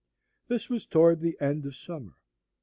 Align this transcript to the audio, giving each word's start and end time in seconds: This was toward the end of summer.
This 0.47 0.67
was 0.67 0.87
toward 0.87 1.21
the 1.21 1.39
end 1.39 1.67
of 1.67 1.75
summer. 1.75 2.15